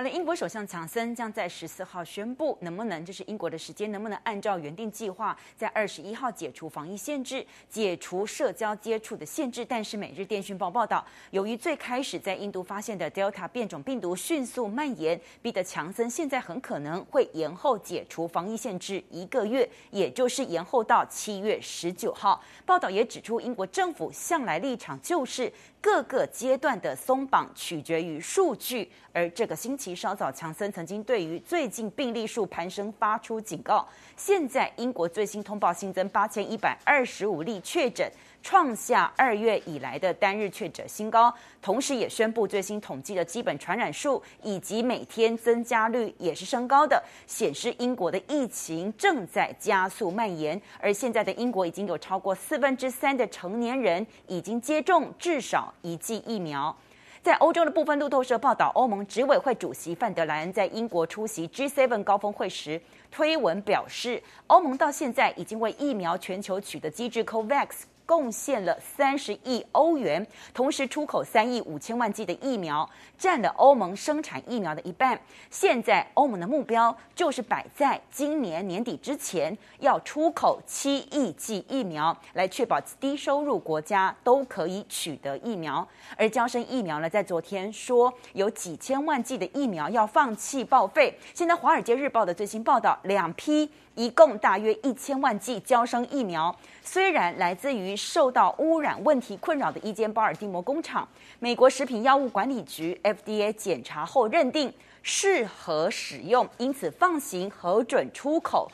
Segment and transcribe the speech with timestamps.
[0.00, 9.62] 好了，英国首相强森将在十四号宣布，能不能这是英国的时间，能不能按照原定计划，在二十一号解除防疫限制，解除社交接触的限制？
[9.62, 22.42] 但是，《每日电讯报》报道，由于最开始在印度发现的 Delta 变种病毒迅速蔓延，逼得强森现在很可能会延后解除防疫限制一个月，也就是延后到七月十九号。
[22.64, 25.52] 报道也指出，英国政府向来立场就是。
[25.82, 33.88] 各个阶段的松绑取决于数据，而这个星期稍早，强森曾经对于最近病例数攀升发出警告。
[34.16, 38.10] 现在英国最新通报新增八千一百二十五例确诊。
[38.42, 50.60] 创下二月以来的单日确诊新高，同时也宣布最新统计的基本传染数以及每天增加率也是升高的，显示英国的疫情正在加速蔓延。
[50.80, 56.74] 而现在的英国已经有超过四分之三的成年人已经接种至少一剂疫苗。
[57.22, 67.66] 在欧洲的部分，路透社报道，欧盟执委会主席范德莱恩在英国出席 G7 高峰会时推文表示，欧盟到现在已经为疫苗全球取得机制 COVAX。
[68.10, 75.16] 贡献了三十亿欧元，同时出口三亿五千万剂的疫苗，占了欧盟生产疫苗的一半。
[75.48, 85.86] 现在欧盟的目标就是摆在今年年底之前要出口七亿剂疫苗，来确保低收入国家都可以取得疫苗。
[86.16, 91.16] 而娇生疫苗呢，在昨天说有几千万剂的疫苗要放弃报废。
[91.32, 93.70] 现在《华尔街日报》的最新报道，两批。
[93.94, 101.06] 一共大约一千万剂娇生疫苗，虽然来自于受到污染问题困扰的一间巴尔的摩工厂，
[101.38, 108.70] 美国食品药物管理局 FDA 检查后认定适合使用，因此放行核准出口。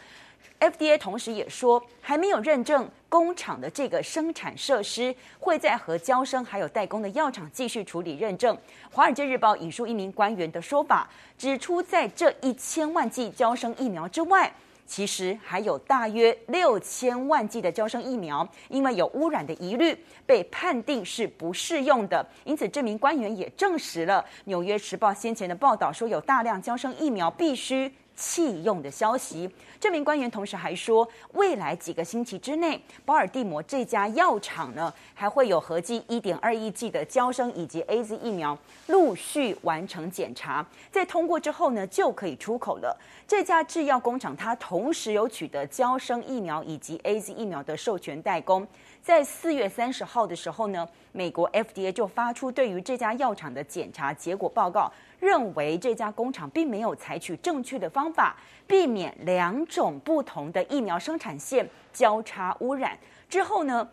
[0.58, 8.56] FDA 同时也说，还没有认证工厂的这个生产设施会在和娇生还有代工的药厂继续处理认证。
[8.90, 14.50] 华尔街日报引述一名官员的说法，指出在这一千万剂娇生疫苗之外。
[14.86, 22.24] 其实还有大约六千万剂的胶生疫苗，因为有污染的疑虑，被判定是不适用的。
[22.44, 29.48] 因此，这名官员也证实了《纽约时报》先前的报道，说有大量胶生疫苗必须弃用的消息。
[29.78, 42.98] 这名官员同时还说，未来几个星期之内，保尔蒂摩这家药厂呢，还会有合计一点二亿剂的娇生以及 AZ 疫苗陆续完成检查，在通过之后呢，就可以出口了。
[43.28, 48.66] 这家制药工厂它同时有取得娇生疫苗以及 AZ 疫苗的授权代工。
[49.02, 54.90] 在四月三十号的时候呢，美国 FDA 就发出对于这家药厂的检查结果报告。
[55.20, 62.98] 认为这家工厂并没有采取正确的方法，避免两种不同的疫苗生产线交叉污染。
[63.28, 63.88] 之后呢，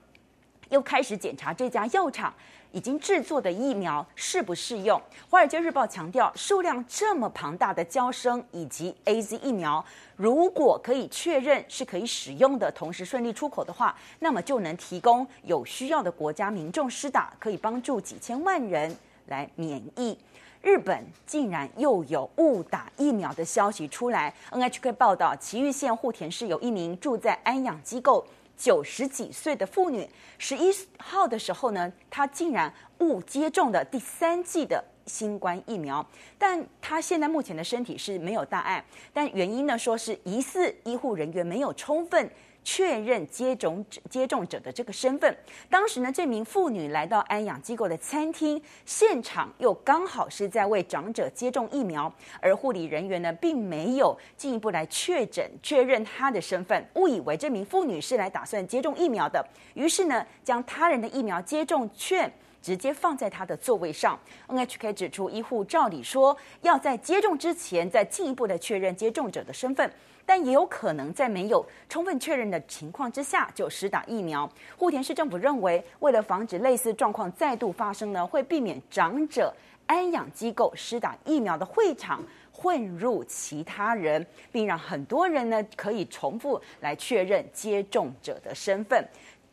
[0.70, 2.34] 又开始检查这家药厂
[2.72, 5.00] 已经制作的疫苗适不适用。
[5.30, 9.84] 《华尔街日报》强调，数量这么庞大的娇生以及 AZ 疫苗，
[10.16, 18.96] 如果可以确认是可以使用的，同时顺利出口的话，那么就能提供有需要的国家民众施打，可以帮助几千万人
[19.28, 20.18] 来免疫。
[20.64, 24.34] 日本竟然又有误打疫苗的消息出来。
[24.50, 28.26] NHK 报道，埼玉县户田市有一名住在安养机构
[28.56, 36.06] 九十几岁的妇女，十一号的时候呢，她竟然误接种了第三剂的新冠疫苗，
[36.38, 42.32] 但她现在目前的身体是没有大碍，但原因呢，说是疑似医护人员没有充分。
[42.64, 45.38] 确认接种者接种者的这个身份。
[45.70, 62.32] 当时呢，这名妇女来到安养机构的餐厅现场，又刚好是在为长者接种疫苗，而护理人员呢，并没有进一步来确诊确认她的身份，误以为这名妇女是来打算接种疫苗的，于是呢，将他人的疫苗接种券
[62.62, 64.18] 直接放在她的座位上。
[64.48, 69.92] NHK 指出，医护照理说要在接种之前再进一步的确认接种者的身份。
[70.26, 74.50] 但也有可能在没有充分确认的情况之下就施打疫苗。
[74.78, 79.54] 户田市政府认为，为了防止类似状况再度发生呢，会避免长者
[79.86, 89.06] 安养机构施打疫苗的会场混入其他人，并让很多人呢可以重复来确认接种者的身份。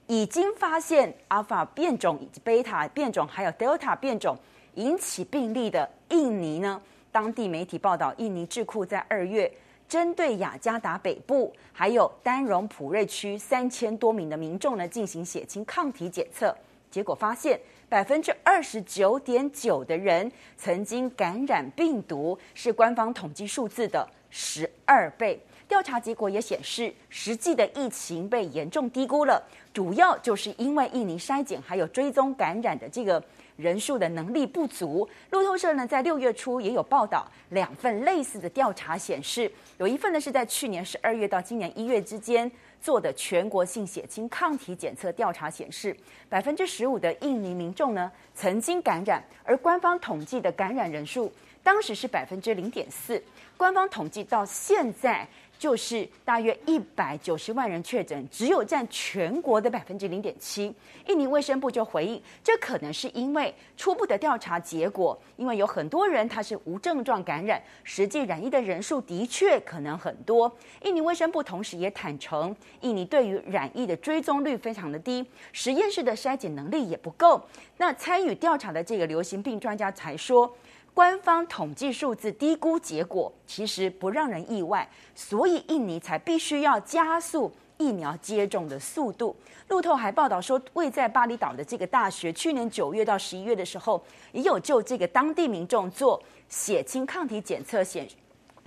[0.07, 4.37] 已经发现阿尔法变种以及贝塔变种还有德尔塔变种
[4.75, 6.81] 引起病例的印尼呢，
[7.11, 9.51] 当地媒体报道，印尼智库在二月。
[9.91, 16.57] 针对雅加达北部还有丹戎普瑞区三千多名的民众呢，进行血清抗体检测，
[16.89, 25.41] 结果发现百分之二十九点九的人曾经感染病毒，是官方统计数字的十二倍。
[25.67, 29.43] 调查结果也显示，实际的疫情被严重低估了，
[29.73, 33.21] 主要就是因为印尼筛检还有追踪感染的这个
[33.61, 35.09] 人数的能力不足。
[35.31, 45.97] 路透社呢，在六月初也有报道，两份类似的调查显示，有一份呢是在去年十二月到今年一月之间做的全国性血清抗体检测调查显示，
[46.29, 51.33] 百分之十五的印尼民众呢曾经感染，而官方统计的感染人数
[51.63, 53.23] 当时是百分之零点四，
[53.57, 55.29] 官方统计到现在。
[55.61, 60.75] 就是大约一百九十万人确诊，只有占全国的百分之零点七。
[61.07, 70.51] 印尼卫生部就回应，这可能是因为初步的调查结果，因为有很多人他是无症状感染，实际染疫的人数的确可能很多。
[70.83, 75.23] 印尼卫生部同时也坦承，印尼对于染疫的追踪率非常的低，
[75.53, 77.39] 实验室的筛检能力也不够。
[77.77, 80.51] 那参与调查的这个流行病专家才说。
[80.93, 89.35] 官方统计数字低估结果，其实不让人意外，所以印尼才必须要加速疫苗接种的速度。
[89.69, 94.03] 路透还报道说，位在巴厘岛的这个大学，去年九月到十一月的时候，
[94.33, 98.07] 也有就这个当地民众做血清抗体检测显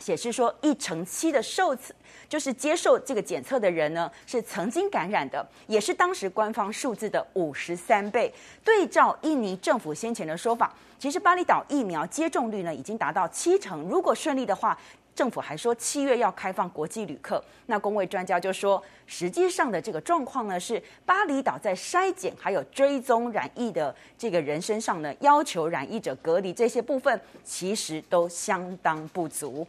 [0.04, 1.94] 显示说，一成七的受测
[2.28, 8.34] 就是接受这个检测的人呢，是曾经感染的，也是当时官方数字的五十三倍。
[8.66, 14.78] 对照印尼政府先前的说法，其实巴厘岛疫苗接种率呢已经达到七成，如果顺利的话，
[15.16, 17.42] 政府还说七月要开放国际旅客。
[17.68, 29.66] 那公卫专家就说，实际上的这个状况呢是巴厘岛在筛检还有追踪染疫的这个人身上呢，要求染疫者隔离这些部分其实都相当不足。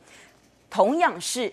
[0.74, 1.52] 同样是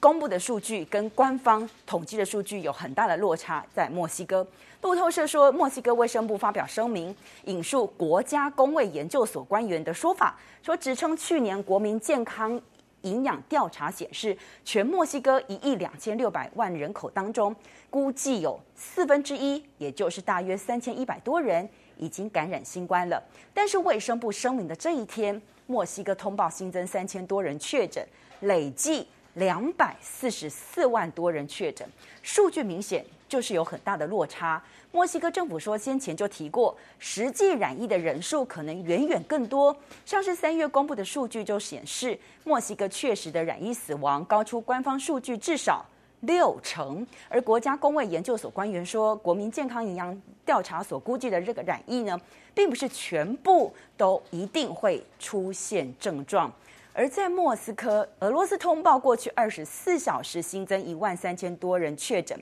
[0.00, 4.46] 公布的数据跟官方统计的数据有很大的落差，在墨西哥，
[4.80, 7.14] 路透社说，墨西哥卫生部发表声明，
[7.44, 12.58] 引述国家公卫研究所官员的说法，说指称去年国民健康
[13.02, 14.34] 营养调查显示，
[14.64, 17.54] 全墨西哥一亿两千六百万人口当中，
[17.90, 21.68] 估计有四分之一，也就是大约三千一百多人
[21.98, 23.22] 已经感染新冠了。
[23.52, 28.02] 但是卫生部声明的这一天，墨西哥通报新增三千多人确诊，
[28.44, 31.86] 累计两百四十四万多人确诊，
[32.22, 34.62] 数据明显就是有很大的落差。
[34.92, 39.76] 墨西哥政府说，先前就提过，实际染疫的人数可能远远更多。
[40.06, 45.84] 像是三月公布的数据就显示，墨西哥确实的染疫死亡高出官方数据至少
[46.20, 47.04] 六成。
[47.28, 52.20] 而国家公卫研究所官员说，国民健康营养调查所估计的这个染疫呢，
[52.54, 56.52] 并不是全部都一定会出现症状。
[56.96, 62.40] 而在莫斯科，俄罗斯通报过去二十四小时新增一万三千多人确诊。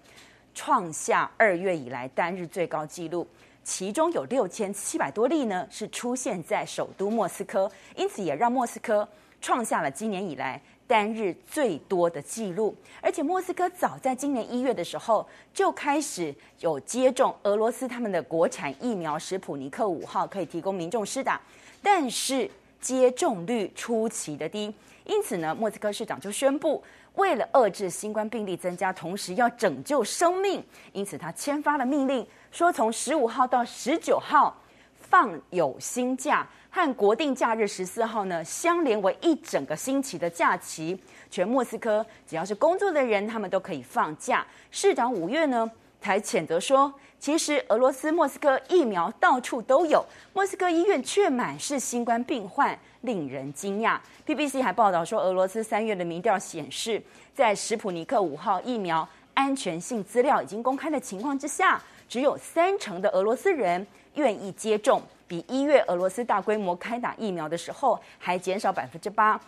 [0.54, 3.26] 创下二月以来单日最高纪录，
[3.64, 9.08] 其中有六千七百多例呢，是出现在首都莫斯科，因此也让莫斯科
[9.40, 12.76] 创下了今年以来单日最多的纪录。
[13.00, 21.40] 而且莫斯科早在今年一月的时候就开始有接种俄罗斯他们的国产疫苗史普尼克五号，可以提供民众施打，
[21.82, 22.50] 但是
[22.82, 24.74] 接种率出奇的低，
[25.04, 26.82] 因此呢，莫斯科市长就宣布。
[27.14, 34.56] 为了遏制新冠病例增加，同时要拯救生命，因此他签发了命令，说从十五号到十九号
[34.94, 40.98] 放有薪假，和国定假日十四号呢相连为一整个星期的假期。
[41.30, 44.46] 全莫斯科只要是工作的人，他们都可以放假。
[44.70, 45.70] 市长五月呢
[46.02, 50.04] 才谴责说，其实俄罗斯莫斯科疫苗到处都有，
[50.34, 52.78] 莫斯科医院却满是新冠病患。
[53.02, 53.98] 令人惊讶。
[54.24, 57.02] BBC 还报道说，俄罗斯三月的民调显示，
[57.34, 69.40] 在史普尼克五号疫苗安全性资料已经公开的情况之下，只有三成的俄罗斯人愿意接种，比一月俄罗斯大规模开打疫苗的时候还减少百分之八。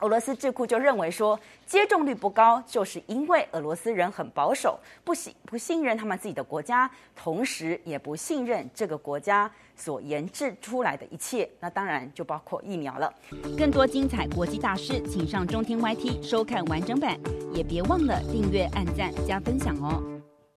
[0.00, 11.48] 俄罗斯智库就认为说，接种率不高，就是因为俄罗斯人很保守，不信不信任他们自己的国家，同时也不信任这个国家所研制出来的一切。
[11.60, 13.12] 那当然就包括疫苗了。
[13.56, 17.18] 更多精彩国际大事，请上中天 YT 收看完整版，
[17.54, 20.15] 也别忘了订阅、按赞、加分享哦。